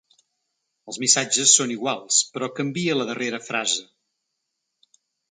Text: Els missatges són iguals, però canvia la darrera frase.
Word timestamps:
Els 0.91 0.97
missatges 1.01 1.51
són 1.57 1.73
iguals, 1.75 2.17
però 2.37 2.49
canvia 2.59 2.95
la 2.97 3.05
darrera 3.09 3.41
frase. 3.49 3.85